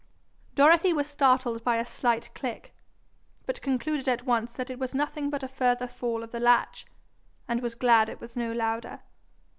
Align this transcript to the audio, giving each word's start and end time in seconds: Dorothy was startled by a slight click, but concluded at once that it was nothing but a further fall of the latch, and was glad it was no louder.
Dorothy 0.55 0.93
was 0.93 1.05
startled 1.05 1.63
by 1.63 1.75
a 1.77 1.85
slight 1.85 2.33
click, 2.33 2.73
but 3.45 3.61
concluded 3.61 4.07
at 4.09 4.25
once 4.25 4.51
that 4.53 4.71
it 4.71 4.79
was 4.79 4.95
nothing 4.95 5.29
but 5.29 5.43
a 5.43 5.47
further 5.47 5.85
fall 5.87 6.23
of 6.23 6.31
the 6.31 6.39
latch, 6.39 6.87
and 7.47 7.61
was 7.61 7.75
glad 7.75 8.09
it 8.09 8.19
was 8.19 8.35
no 8.35 8.51
louder. 8.51 9.01